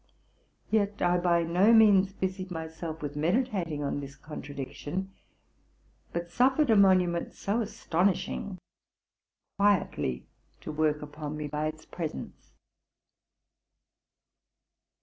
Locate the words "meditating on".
3.15-3.99